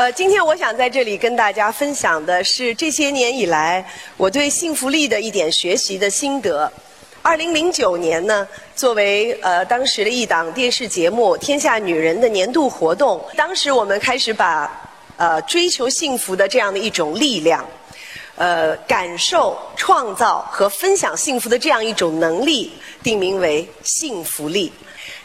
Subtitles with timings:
[0.00, 6.72] 呃，今天我想在这里跟大家分享的是这些年以来我对幸福力的一点学习的心得。
[7.20, 17.62] 二零零九年呢，作为呃当时的一档电视节目《天下女人》的年度活动，当时我们开始把呃追求幸福的这样的一种力量，
[18.36, 22.72] 呃感受、创造和分享幸福的这样一种能力，
[23.02, 24.72] 定名为幸福力。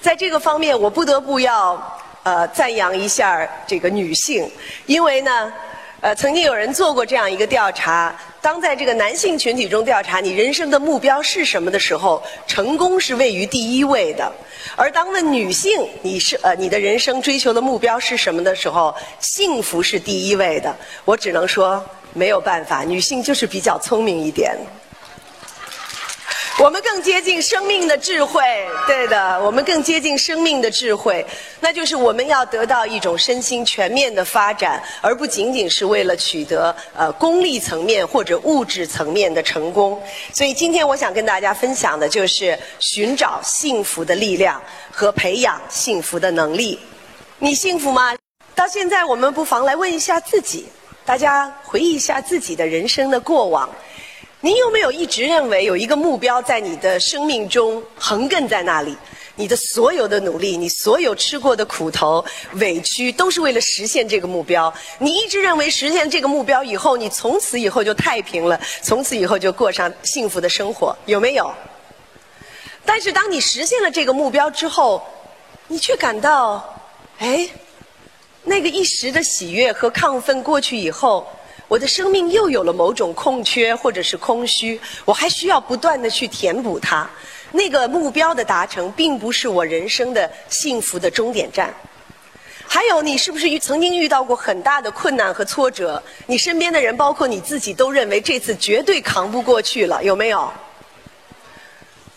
[0.02, 2.02] 在这个方面，我不得不要。
[2.26, 4.50] 呃，赞扬一下这个女性，
[4.88, 5.54] 因为呢，
[6.02, 14.26] 呃，曾经有人做过这样一个调查：当在这个男性群体中调查你人生的目标是什么的时候，成功是位于第一位的；
[14.76, 20.76] 而当问女性你是呃你的人生追求的目标是什么的时候，幸福是第一位的。
[21.06, 21.80] 我只能说
[22.14, 24.58] 没有办法，女性就是比较聪明一点。
[26.64, 28.42] 我们更接近生命的智慧，
[28.88, 31.26] 对的，我们更接近生命的智慧，
[31.60, 40.02] 那就是我们要得到一种身心全面的发展，而不仅仅是为了取得呃功利层面或者物质层面的成功。
[40.32, 46.80] 所以今天我想跟大家分享的就是寻找幸福的力量和培养幸福的能力。
[47.38, 48.16] 你幸福吗？
[48.56, 50.68] 到现在，我们不妨来问一下自己，
[51.06, 53.70] 大家回忆一下自己的人生的过往。
[54.46, 58.96] 你有没有一直认为有一个目标在你的生命中横亘在那里？
[59.34, 62.24] 你的所有的努力，你所有吃过的苦头、
[62.58, 64.72] 委屈，都是为了实现这个目标。
[65.00, 71.52] 你一直认为实现这个目标以后，你从此以后就太平了，从此以后就过上幸福的生活，有没有？
[72.86, 75.02] 但是当你实现了这个目标之后，
[75.68, 76.64] 你却感到，
[77.18, 77.50] 哎，
[78.44, 81.28] 那个一时的喜悦和亢奋过去以后。
[81.68, 87.10] 我的生命又有了某种空缺或者是空虚，我还需要不断的去填补它。
[87.52, 91.74] 那个目标的达成，并不是我人生的幸福的终点站。
[92.68, 96.02] 还有，你是不是遇曾经遇到过很大的困难和挫折？
[96.26, 100.52] 你身边的人，包括你自己，都认为这次绝对扛不过去了，有没有？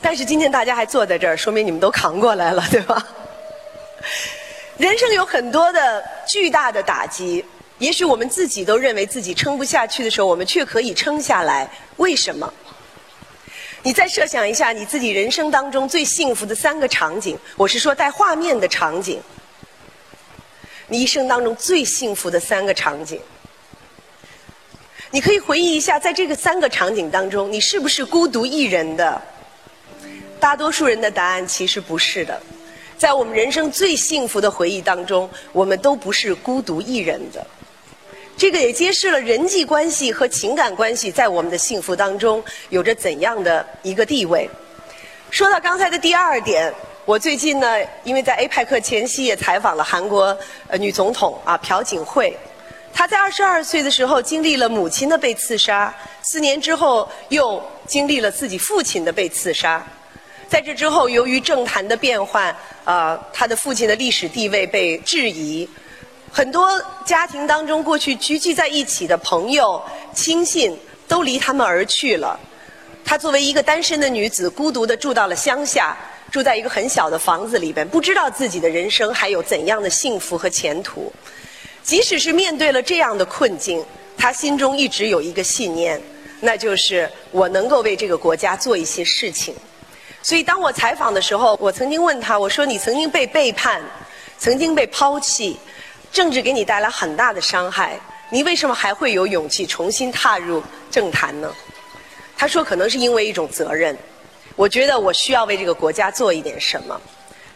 [0.01, 3.07] 但是今天大家还坐在这儿，说明你们都扛过来了，对吧？
[4.77, 7.45] 人生有很多的巨大的打击。
[7.78, 11.70] 也许我们自己都认为自己撑不下去的时候，我们却可以撑下来。
[11.96, 12.52] 为什么？
[13.84, 19.20] 你再设想一下你自己人生当中最幸福的三个场景，我是说带画面的场景。
[20.89, 23.20] 你一生当中最幸福的三个场景，
[25.10, 29.22] 你可以回忆一下，在这个三个场景当中，你是不是孤独一人的？
[30.40, 32.40] 大多数人的答案其实不是的。
[32.96, 37.46] 在我们人生最幸福的回忆当中，我们都不是孤独一人的。
[38.39, 44.49] 这个也揭示了人际关系和情感关系在我们的幸福当中有着怎样的一个地位。
[45.29, 46.73] 说到刚才的第二点，
[47.05, 47.67] 我最近呢，
[48.05, 50.39] 因为在 APEC 前夕也采访了韩国
[50.69, 52.33] 呃女总统啊朴槿惠，
[52.95, 59.85] 她在二十二岁的时候经历了母亲的被刺杀，四年之后又经历了自己父亲的被刺杀，
[60.49, 65.69] 在这之后由于政坛的变换，啊，她的父亲的历史地位被质疑。
[66.30, 66.68] 很多
[67.05, 69.83] 家庭当中，过去聚集在一起的朋友、
[70.14, 70.78] 亲信
[71.08, 72.39] 都离他们而去了。
[73.05, 75.96] 她作为一个单身的女子，孤独地住到了乡下，
[76.30, 81.11] 住在一个很小的房子里边，不知道自己的人生还有怎样的幸福和前途。
[81.83, 83.83] 即使是面对了这样的困境，
[84.16, 86.00] 她心中一直有一个信念，
[86.40, 89.55] 那就是我能够为这个国家做一些事情。
[90.22, 93.80] 所以，当我采访的时候，我曾经问她：“我说，你曾经被背叛，
[94.39, 95.58] 曾经被抛弃。”
[96.13, 97.98] 政治给你带来很大的伤害，
[98.30, 101.52] 你为什么还会有勇气重新踏入政坛呢？
[102.36, 103.96] 他说：“可能是因为一种责任，
[104.55, 107.01] 我觉得我需要为这个国家做一点什么。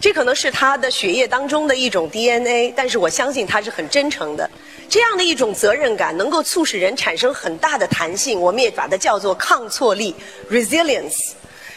[0.01, 4.51] 这可能是他的血液当中的一种 DNA，但是我相信他是很真诚的。
[4.89, 8.41] 这样的一种责任感，能够促使人产生很大的弹性。
[8.41, 10.13] 我们也把它叫做抗挫力
[10.51, 11.31] （resilience），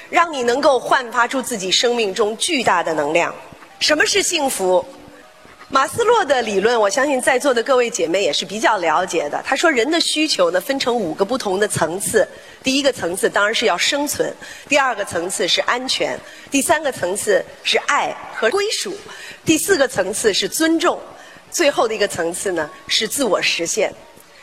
[0.10, 3.32] 让你能够焕发出自己生命中巨大的能量。
[3.80, 4.84] 什么是幸福？”
[5.68, 9.42] 马斯洛的理论，我相信在座的各位姐妹也是比较了解的。
[9.44, 12.28] 他说，人的需求呢分成五个不同的层次。
[12.62, 14.32] 第一个层次当然是要生存，
[14.70, 16.20] 第二个层次是安全，
[16.52, 18.96] 第三个层次是爱和归属，
[19.44, 21.00] 第四个层次是尊重，
[21.50, 23.92] 最后的一个层次呢是自我实现。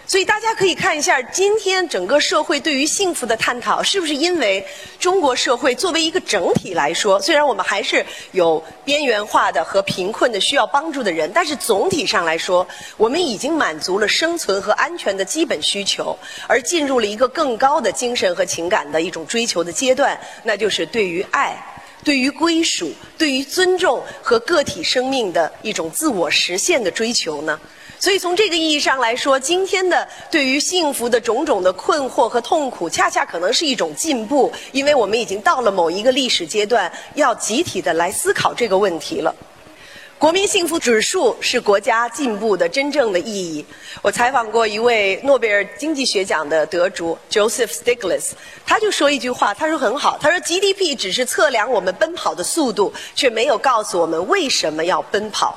[0.04, 4.64] 所以大家可以看一下，今天整个社会对于幸福的探讨，是不是因为
[4.98, 12.66] 中国社会作为一个整体来说，虽然我们还是有边缘化的和贫困的需要帮助的人，但是总体上来说，
[12.96, 21.56] 我们已经满足了生存和安全的基本需求，而进入了一个更高的精神和情感的一种追求的阶段，那就是对于爱、
[22.04, 27.58] 对于归属、对于尊重和个体生命的一种自我实现的追求呢？
[28.02, 39.32] 所以从这个意义上来说，今天的对于幸福的种种的困惑和痛苦，恰恰可能是一种进步，因为我们已经到了某一个历史阶段，要集体的来思考这个问题了。
[40.18, 43.64] 国民幸福指数是国家进步的真正的意义。
[44.02, 48.30] 我采访过一位诺贝尔经济学奖的得主 Joseph Stiglitz，
[48.66, 55.56] 他就说一句话，他说很好，他说 GDP 只是测量我们奔跑的速度，却没有告诉我们为什么要奔跑。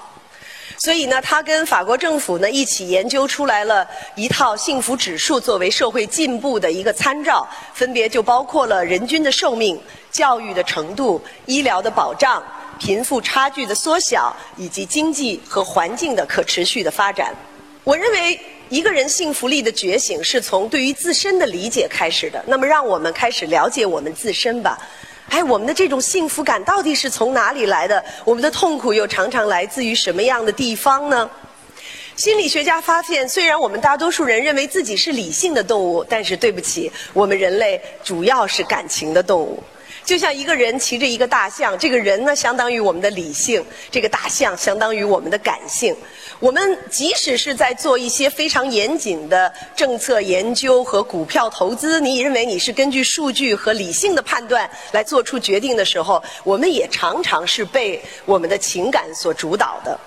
[0.85, 7.43] 所以呢，他跟法国政府呢一起研究出来了一套幸福指数，作为社会进步的一个参照，
[7.73, 12.43] 分别就包括了人均的寿命、教育的程度、医疗的保障。
[12.77, 17.33] 贫富差距的缩小，以及经济和环境的可持续的发展。
[17.83, 18.39] 我认为，
[18.69, 22.39] 一个人幸福力的觉醒是从对于自身的理解开始的。
[22.45, 24.77] 那么，让我们开始了解我们自身吧。
[25.29, 28.03] 哎，我们的这种幸福感到底是从哪里来的？
[28.23, 31.29] 我们的痛苦又常常来自于什么样的地方呢？
[32.15, 39.61] 心理学家发现，虽然我们大多数人认为自己是理性的动物，但是对不起，我们人类主要是感情的动物。
[40.05, 45.95] 就像一个人骑着一个大象，这个人呢相当于我们的理性，这个大象相当于我们的感性。
[46.39, 59.99] 我们即使是在做一些非常严谨的政策研究和股票投资，你认为你是根据数据和理性的判断来做出决定的时候，我们也常常是被我们的情感所主导的。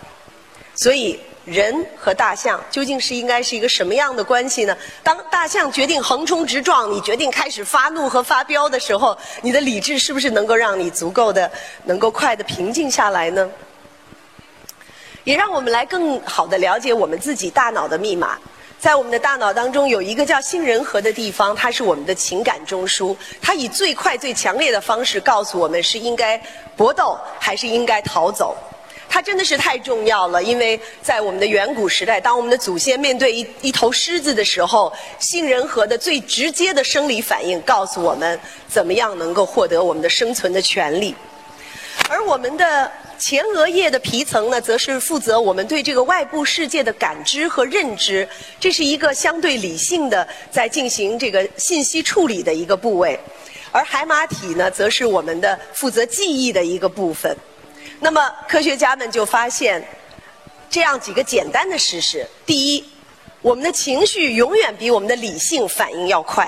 [0.77, 1.19] 所以。
[1.49, 4.77] 人和大象究竟是应该是一个什么样的关系呢？
[5.03, 11.51] 当大象决定横冲直撞，你决定开始发怒和发飙的时候，你的理智是不是能够让你足够的、
[11.85, 13.51] 能够快的平静下来呢？
[15.25, 18.39] 也让我们来更好的了解我们自己大脑的密码。
[18.79, 26.41] 在我们的大脑当中有一个叫杏仁核的地方，它是我们的情感中枢，它以最快最强烈的方式告诉我们是应该
[26.77, 28.57] 搏斗还是应该逃走。
[29.09, 38.39] 它真的是太重要了，因为在我们的远古时代，当我们的祖先面对一一头狮子的时候，杏仁核的最直接的生理反应告诉我们，
[38.69, 41.15] 怎么样能够获得我们的生存的权利。
[42.09, 48.27] 而我们的前额叶的皮层呢，则是负责我们对这个外部世界的感知和认知，
[48.61, 53.19] 这是一个相对理性的在进行这个信息处理的一个部位。
[53.73, 57.37] 而海马体呢，则是我们的负责记忆的一个部分。
[58.01, 59.83] 那么，科学家们就发现
[60.71, 62.85] 这样几个简单的事实：第一，
[63.43, 66.47] 我们的情绪永远比我们的理性反应要快；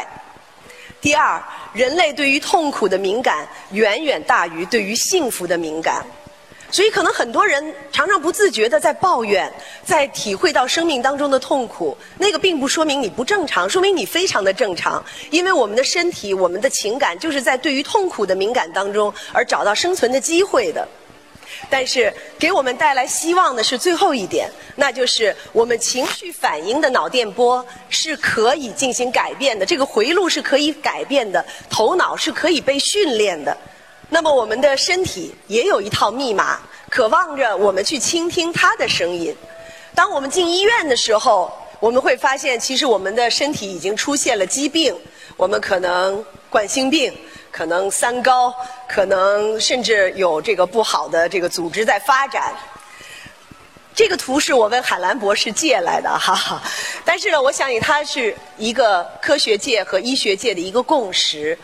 [1.00, 1.42] 第二，
[1.72, 6.04] 人类对于痛苦的敏感远远大于对于幸福的敏感。
[6.72, 9.52] 所以，可能很多人常常不自觉地在抱怨，
[9.84, 11.98] 在体会到生命当中的痛苦。
[12.16, 15.04] 那个并不说明你不正常，说明你非常的正常。
[15.30, 20.86] 因为我们的身体、我们的情感，就是在对于痛苦的敏感当中而找到生存的机会的。
[21.68, 33.56] 但是给我们带来希望的是最后一点，那就是我们情绪反应的脑电波是可以进行改变的，这个回路是可以改变的，头脑是可以被训练的。
[34.08, 36.58] 那么我们的身体也有一套密码，
[36.88, 39.34] 渴望着我们去倾听它的声音。
[39.94, 44.96] 当我们进医院的时候，我们会发现，其实我们的身体已经出现了疾病，
[45.36, 47.12] 我们可能冠心病。
[47.50, 48.54] 可能三高，
[48.88, 52.54] 可能甚至有这个不好的这个组织在发展。
[53.94, 56.62] 这个图是我问海兰博士借来的哈，哈
[57.04, 61.58] 但是呢，我相信它是一个科学界和医学界的一个共识。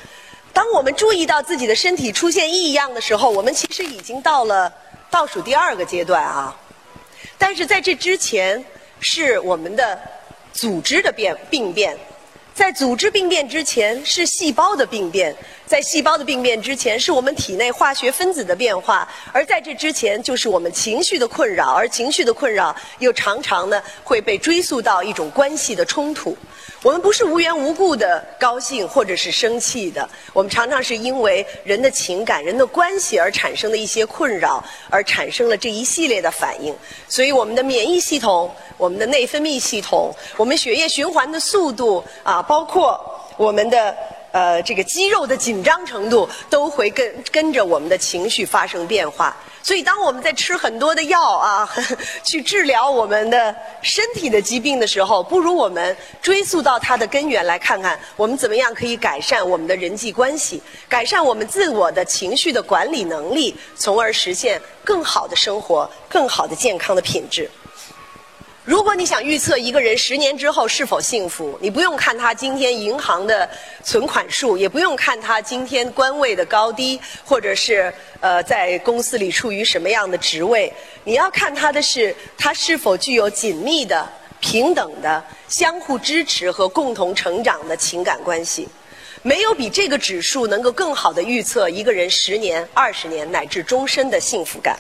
[0.52, 4.70] 当我们注意到自己的身体出现异样的时候，我们其实已经到了
[5.08, 6.54] 倒数第二个阶段啊。
[7.38, 8.62] 但是在这之前，
[8.99, 9.99] 是我们的
[10.52, 11.96] 组织的变病变。
[12.56, 15.36] 在组织病变之前是细胞的病变，
[15.66, 26.34] 在细胞的病变之前是我们体内化学分子的变化，而在这之前就是我们情绪的困扰，而情绪的困扰又常常呢会被追溯到一种关系的冲突。
[26.82, 36.75] 我们不是无缘无故的高兴或者是生气的，我们常常是因为人的情感、人的关系而产生的一些困扰，而产生了这一系列的反应。
[37.06, 38.50] 所以我们的免疫系统。
[38.76, 43.00] 我们的内分泌系统，我们血液循环的速度啊，包括
[43.37, 43.95] 我们的
[44.33, 49.37] 呃这个肌肉的紧张程度，都会跟跟着我们的情绪发生变化。
[49.62, 51.68] 所以，当我们在吃很多的药啊，
[52.23, 53.52] 去治疗我们的
[53.83, 67.50] 身体的疾病的时候，不如我们追溯到它的根源来看看，我们怎么样可以改善我们的人际关系，改善我们自我的情绪的管理能力，从而实现更好的生活、更好的健康的品质。
[68.66, 73.49] 如果你想预测一个人十年之后是否幸福，你不用看他今天银行的
[73.85, 80.73] 存款数，也不用看他今天官位的高低，或者是呃在公司里处于什么样的职位，
[81.04, 84.04] 你要看他的是他是否具有紧密的、
[84.40, 88.66] 平等的、相互支持和共同成长的情感关系。
[89.23, 94.76] 没有比这个指数能够更好的预测一个人十年、二十年乃至终身的幸福感。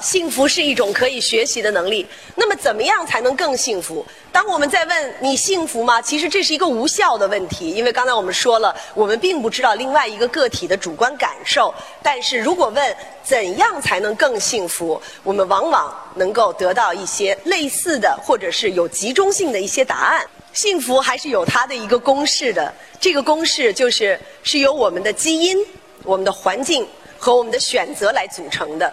[0.00, 2.06] 幸福是一种可以学习的能力。
[2.34, 4.04] 那么，怎么样才能更幸福？
[4.32, 6.02] 当我们在问你幸福吗？
[6.02, 11.72] 其实这是一个无效的问题，因为刚才我们说了，我们并不知道另外一个个体的主观感受。
[12.02, 20.26] 但是如果问怎样才能更幸福，我们往往能够得到一些类似的，或者是有集中性的一些答案。
[20.52, 25.56] 幸福还是有它的一个公式的，这个公式就是是由我们的基因、
[26.02, 26.86] 我们的环境
[27.18, 28.92] 和我们的选择来组成的。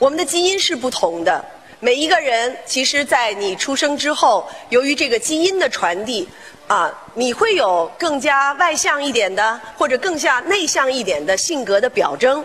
[0.00, 1.44] 我们的基因是不同的，
[1.78, 6.26] 每一个人其实，在你出生之后，由于这个基因的传递，
[6.66, 12.42] 啊，你会有更加外向一点的，或者更加内向一点的性格的表征。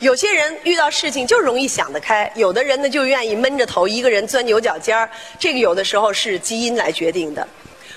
[0.00, 5.08] 有些人遇到事情就容易想得开，有的人呢就愿意闷着头一个人钻牛角尖儿。
[5.38, 7.48] 这个有的时候是基因来决定的。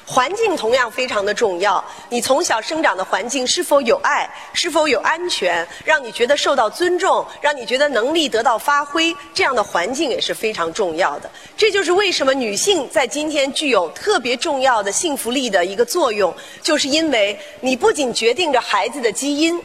[0.06, 11.32] 环境同样非常的重要，你从小生长的环境是否有爱，是否有安全，让你觉得受到尊重，让你觉得能力得到发挥，这样的环境也是非常重要的。
[11.56, 19.60] 这就是为什么女性在今天具有特别重要的幸福力的一个作用，就是因为你不仅决定着孩子的基因，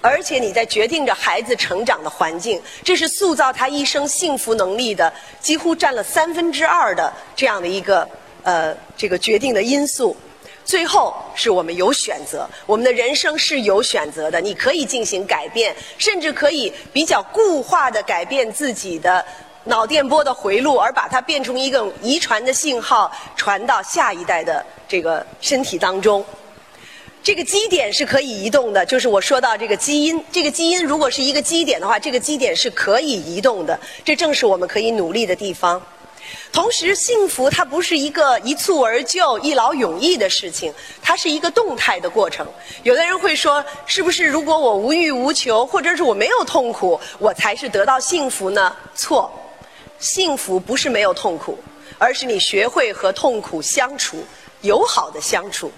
[0.00, 8.08] 而且你在决定着孩子成长的环境，这是塑造他一生幸福能力的几乎占了三分之二的这样的一个。
[8.42, 10.16] 呃，这个决定的因素，
[10.64, 14.40] 最后是我们有选择，我们的人生是有选择的。
[14.40, 19.24] 你可以进行改变，甚至可以比较固化的改变自己的
[19.64, 26.24] 脑电波的回路，而把它变成一个遗传的信号，传到下一代的这个身体当中。
[27.22, 33.78] 这个基点是可以移动的，就是我说到这个基因，这个基因如果是一个基点的话，这个基点是可以移动的。
[34.04, 35.82] 这正是我们可以努力的地方。
[36.52, 42.46] 同时，幸福它不是一个一蹴而就、一劳永逸的事情，它是一个动态的过程。
[42.82, 48.74] 有的人会说，是不是如果我无欲无求，或者是我没有痛苦，我才是得到幸福呢？
[48.94, 49.30] 错，
[49.98, 51.58] 幸福不是没有痛苦，
[51.98, 54.24] 而是你学会和痛苦相处，
[54.62, 55.70] 友好的相处。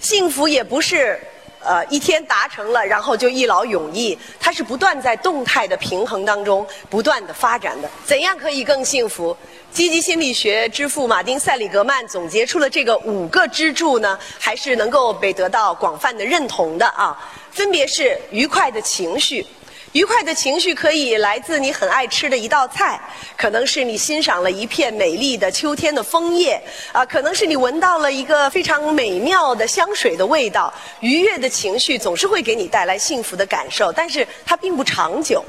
[0.00, 1.20] 幸福也不是。
[1.66, 4.18] 呃，一天达成了，然后就一劳永逸。
[4.38, 7.88] 它是不断在动态的平衡当中不断的发展的。
[8.04, 9.34] 怎样可以更幸福？
[9.74, 17.18] 积极心理学之父马丁·塞里格曼总结出了这个五个支柱呢，还是能够被得到广泛的认同的啊。
[17.50, 19.44] 分别是愉快的情绪。
[19.90, 23.00] 愉快的情绪可以来自你很爱吃的一道菜，
[23.36, 26.62] 可能是你欣赏了一片美丽的秋天的枫叶，
[26.92, 30.72] 啊，可能是你闻到了一个非常美妙的香水的味道。
[31.00, 35.44] 愉悦的情绪总是会给你带来幸福的感受，但是它并不长久。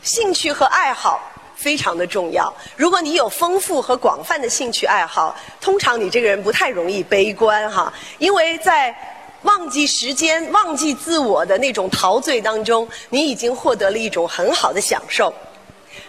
[0.00, 1.20] 兴趣和爱好
[1.58, 2.50] 非常的重要。
[2.76, 8.94] 如果你有丰富和广泛的兴趣爱好，通常你这个人不太容易悲观哈，因为在。
[9.42, 15.32] 忘记时间、忘记自我的那种陶醉当中，你已经获得了一种很好的享受。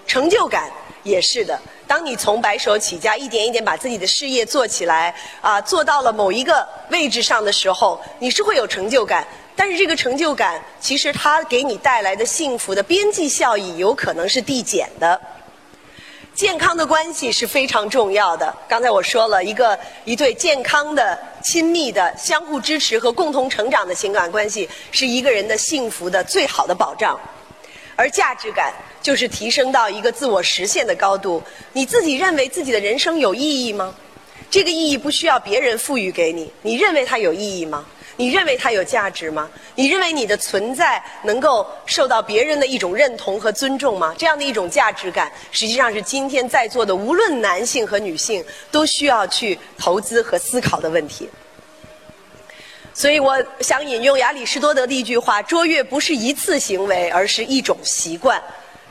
[0.08, 0.68] 成就感
[1.03, 1.58] 也是的。
[1.86, 9.24] 当你从白手起家，一点一点把自己的事业做起来，啊，做到了某一个位置上的时候，你是会有成就感。
[9.56, 15.22] 但是这个成就感，其实它给你带来的幸福的边际效益，有可能是递减的。
[16.39, 18.55] 健康的关系是非常重要的。
[18.65, 27.19] 刚才我说了一个一对健康的、亲密的、相互支持和共同成长的情感关系，是一个人的幸福的最好的保障。
[27.98, 31.43] 而价值感就是提升到一个自我实现的高度。
[31.74, 33.93] 你自己认为自己的人生有意义吗？
[34.50, 37.86] 这个意义不需要别人赋予给你，你认为它有意义吗？
[38.19, 39.49] 你认为它有价值吗？
[39.75, 44.13] 你认为你的存在能够受到别人的一种认同和尊重吗？
[44.17, 51.29] 这样的一种价值感，实际上是今天在座的无论男性和女性都需要去投资和思考的问题。
[52.93, 58.43] 所以，我想引用亚里士多德的一句话：“卓越不是一次行为，而是一种习惯。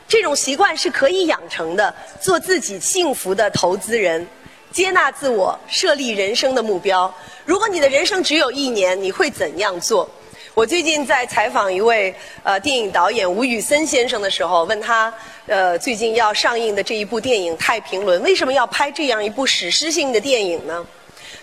[0.07, 1.93] 这种习惯是可以养成的。
[2.19, 4.25] 做自己幸福的投资人。”
[4.71, 7.11] 接纳自我，设立人生的目标。
[7.43, 10.09] 如果你的人生只有一年，你会怎样做？
[10.53, 15.13] 我最近在采访一位呃电影导演吴宇森先生的时候，问他
[15.47, 20.85] 呃最近要上映的这一部电影《太平轮》，为什么要拍这样一部史诗性的电影呢？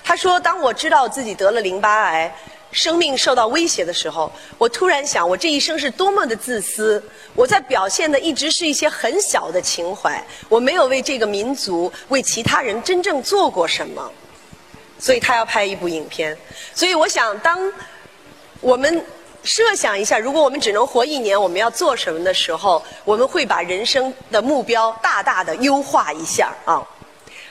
[0.04, 2.32] 他说：“当我知道自己得了淋巴癌，
[2.72, 7.02] 生命受到威胁的时候，我突然想，我这一生是多么的自私！
[7.34, 14.12] 我在表现的一直是一些很小的情怀，我没有为这个民族、为其他人真正做过什么。
[14.98, 16.36] 所以他要拍一部影片。
[16.74, 17.72] 所以我想，当
[18.60, 19.04] 我们
[19.44, 26.82] 设想一下，如果我们只能活一年，我们要做什么的时候，我们会把人生的目标大大的优化一下啊。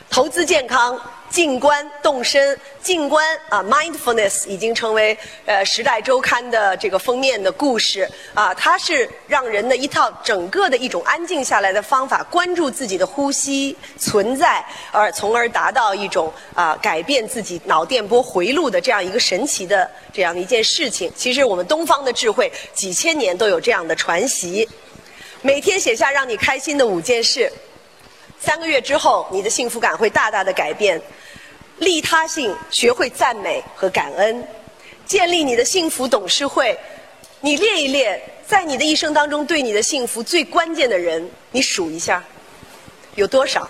[0.09, 0.99] 投资健康。
[1.35, 21.11] 静观动身，静观啊，mindfulness 已经成为呃《时代周刊》的这个封面的故事啊，它是让人的一套整个的一种安静下来的方法，关注自己的呼吸存在，而从而达到一种啊改变自己脑电波回路的这样一个神奇的这样的一件事情。
[21.17, 24.65] 其实我们东方的智慧几千年都有这样的传习，
[25.41, 27.51] 每天写下让你开心的五件事。
[28.39, 31.01] 三个月之后，你的幸福感会大大的改变。
[31.79, 34.47] 利他性，学会赞美和感恩，
[35.05, 36.77] 建立你的幸福董事会。
[37.41, 42.23] 你列一列，在你的一生当中对你的幸福最关键的人，你数一下，
[43.15, 43.69] 有多少？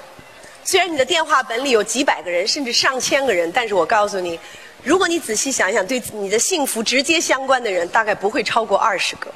[0.64, 4.40] 虽然你的电话本里有几百个人，甚至上千个人，但是我告诉你，
[4.84, 9.34] 如果你仔细想想，对你的幸福直接相关的人，大概不会超过二十个。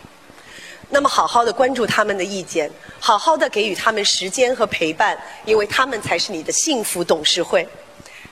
[0.89, 7.67] 那么，好好的关注他们的意见，好好的给予他们时间和陪伴，因为他们才是你的幸福董事会。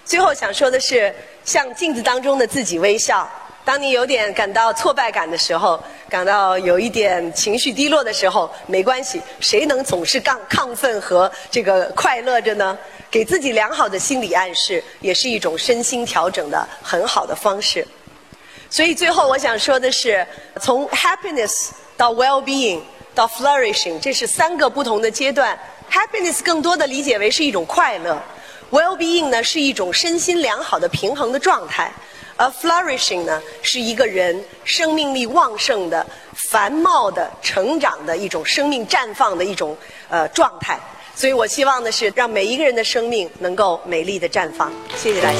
[0.08, 3.30] 最后想说的是，向镜子当中的自己微笑。
[3.66, 12.78] 当你有点感到挫败感的时候，感到有一点情绪低落的时候，没关系，谁能总是亢亢奋和这个快乐着呢？
[13.12, 17.86] 给自己良好的心理暗示，也是一种身心调整的很好的方式。
[18.70, 20.26] 所以最后我想说的是，
[20.62, 21.72] 从 happiness。
[21.98, 22.80] 到 well-being，
[23.16, 25.58] 到 flourishing，这是三个不同的阶段。
[25.92, 28.22] Happiness 更多的理解为是一种快乐
[28.72, 31.92] ，well-being 呢是一种身心良好的平衡的状态，
[32.36, 39.76] 而 flourishing 呢是一个人生命力旺盛的、繁茂的、成长的一种生命绽放的一种
[40.10, 40.80] 呃状态。
[41.16, 44.72] 所以我希望的是让每一个人的生命能够美丽的绽放。
[44.96, 45.36] 谢谢大家。